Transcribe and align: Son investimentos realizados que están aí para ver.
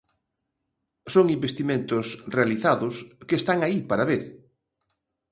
Son 1.13 1.25
investimentos 1.37 2.05
realizados 2.37 2.95
que 3.27 3.35
están 3.41 3.59
aí 3.61 3.77
para 3.89 4.07
ver. 4.11 4.23